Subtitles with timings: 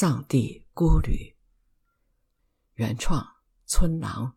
[0.00, 1.34] 藏地孤旅，
[2.74, 3.26] 原创
[3.66, 4.36] 村郎，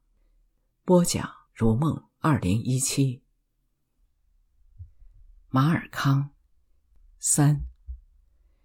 [0.84, 3.24] 播讲如梦二零一七。
[5.50, 6.32] 马尔康
[7.20, 7.62] 三，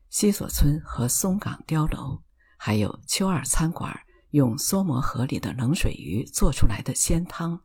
[0.08, 2.22] 西索村和松岗碉楼，
[2.56, 3.94] 还有秋二餐馆
[4.30, 7.62] 用梭磨河里的冷水鱼做出来的鲜汤，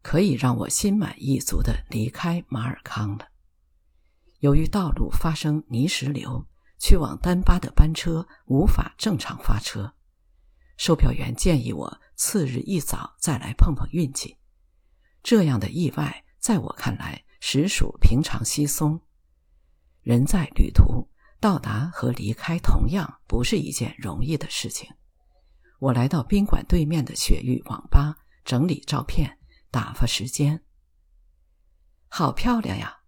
[0.00, 3.28] 可以让我心满意足的离开马尔康了。
[4.38, 6.46] 由于道路发生泥石流。
[6.80, 9.94] 去往丹巴的班车无法正常发车，
[10.78, 14.38] 售票员建议我次日一早再来碰碰运气。
[15.22, 19.00] 这样的意外在我看来实属平常稀松。
[20.00, 24.90] 人在旅途，到达和离开同样不是一件容易的事情。
[25.78, 29.38] 我来到宾馆对面的雪域网吧整理照片，
[29.70, 30.64] 打发时间。
[32.08, 33.00] 好漂亮呀！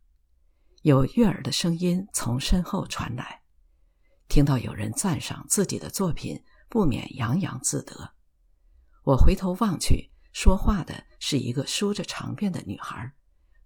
[0.83, 3.41] 有悦耳的声音从身后传来。
[4.33, 8.15] 听到有人赞赏自己的作品，不免洋洋自得。
[9.05, 13.13] 我回头望去，说话的是一个梳着长辫的女孩，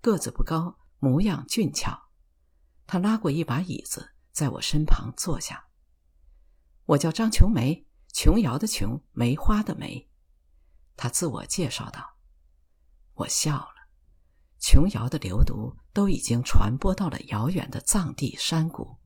[0.01, 2.11] 个子不高，模样俊俏。
[2.85, 5.69] 她拉过一把椅子，在我身旁坐下。
[6.87, 10.11] 我叫张琼梅，琼瑶的琼，梅花的梅。
[10.97, 12.17] 她自我介绍道。
[13.15, 13.89] 我笑了。
[14.59, 18.99] 琼瑶的流毒都已经传播到了遥远的藏地山谷。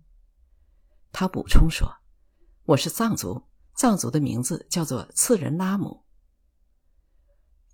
[1.12, 1.92] 他补充说
[2.64, 3.42] ：“我是藏族，
[3.74, 6.04] 藏族的名字叫做次仁拉姆。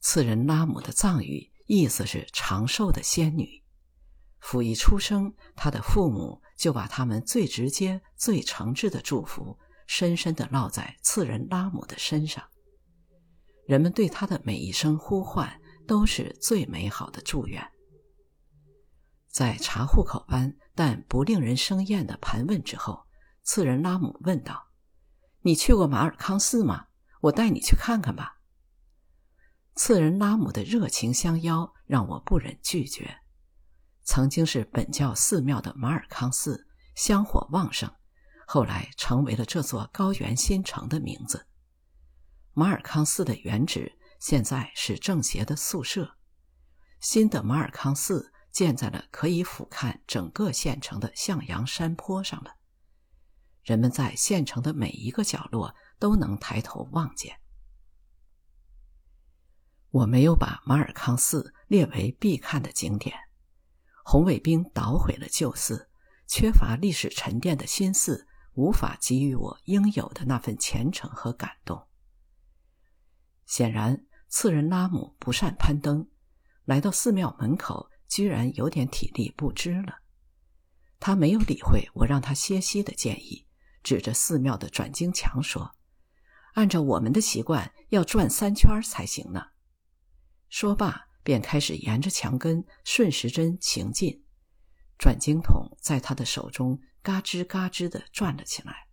[0.00, 3.62] 次仁拉姆的藏语意思是长寿的仙女。
[4.40, 12.42] 甫一出生，他的父母就把他们最直接、最诚挚的祝福深深的烙在次仁拉姆的身上。
[13.66, 17.62] 人们对他的每一声呼唤都是最美好的祝愿。
[19.28, 23.04] 在查户口般但不令人生厌的盘问之后。”
[23.46, 24.70] 次仁拉姆问道
[25.42, 26.88] ：“你去过马尔康寺吗？
[27.20, 28.40] 我带你去看看吧。”
[29.76, 33.18] 次仁拉姆的热情相邀，让我不忍拒绝。
[34.02, 36.66] 曾经是本教寺庙的马尔康寺，
[36.96, 37.94] 香火旺盛，
[38.48, 41.46] 后来成为了这座高原新城的名字。
[42.52, 46.16] 马尔康寺的原址现在是政协的宿舍。
[47.00, 52.55] 新的马尔康寺建在了可以俯瞰整个县城的向阳山坡上了。
[53.66, 57.40] 人们在县城的每一个角落都能抬头望见。
[59.90, 63.16] 我没有把马尔康寺列为必看的景点。
[64.04, 65.90] 红卫兵捣毁了旧寺，
[66.28, 71.88] 缺乏历史沉淀的新寺无法给予我应有的那份虔诚和感动。
[73.46, 76.08] 显然，次仁拉姆不善攀登，
[76.64, 80.02] 来到寺庙门口，居然有点体力不支了。
[81.00, 83.45] 他没有理会我让他歇息的建议。
[83.86, 85.76] 指着寺庙的转经墙说
[86.54, 89.50] ：“按照我们的习惯，要转三圈才行呢。”
[90.50, 94.24] 说罢，便开始沿着墙根顺时针行进，
[94.98, 98.88] 转经筒在他的手中嘎吱嘎吱地转了起来。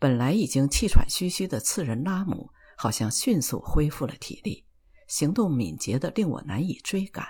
[0.00, 4.66] 本来已经气喘吁吁的次仁拉姆，好像迅速恢复了体力，
[5.06, 7.24] 行动敏捷的令我难以追赶。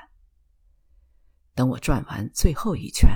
[1.54, 3.10] 等我转完最后一圈。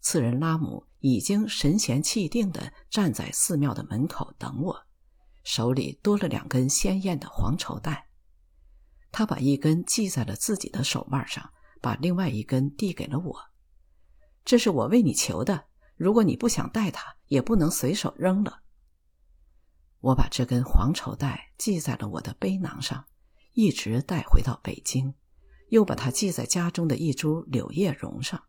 [0.00, 4.86] 次仁拉姆已经神闲气定地站在寺庙的门口等我，
[5.44, 8.08] 手里多了两根鲜艳的黄绸带。
[9.10, 11.50] 他把一根系在了自己的手腕上，
[11.80, 13.40] 把另外一根递给了我。
[14.44, 15.66] 这是我为你求的，
[15.96, 18.62] 如果你不想戴它，也不能随手扔了。
[20.00, 23.06] 我把这根黄绸带系在了我的背囊上，
[23.52, 25.14] 一直带回到北京，
[25.70, 28.44] 又把它系在家中的一株柳叶榕上。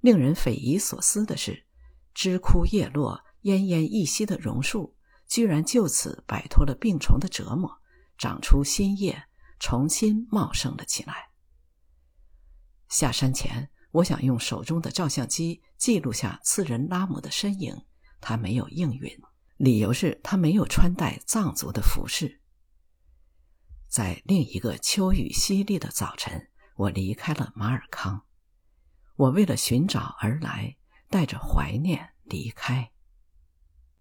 [0.00, 1.66] 令人匪夷所思的是，
[2.14, 4.96] 枝枯叶落、奄奄一息的榕树，
[5.26, 7.80] 居然就此摆脱了病虫的折磨，
[8.16, 9.24] 长出新叶，
[9.58, 11.30] 重新茂盛了起来。
[12.88, 17.84] 下山前，我想用手中的照相机记录下次仁拉姆的身影，
[18.20, 19.20] 他没有应允，
[19.58, 22.40] 理由是他没有穿戴藏族的服饰。
[23.86, 28.24] 在另一个秋雨淅沥的早晨，我离开了马尔康。
[29.20, 30.76] 我为了寻找而来，
[31.10, 32.90] 带着怀念离开。